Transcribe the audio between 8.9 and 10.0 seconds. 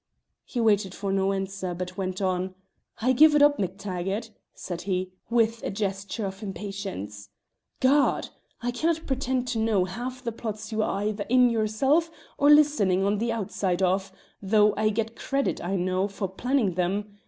pretend to know